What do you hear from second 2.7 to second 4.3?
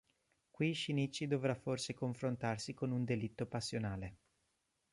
con un delitto passionale.